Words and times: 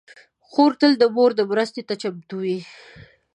خور 0.47 0.71
تل 0.79 0.93
د 0.99 1.03
مور 1.15 1.31
مرستې 1.51 1.81
ته 1.87 1.93
چمتو 2.01 2.35
وي. 2.43 2.57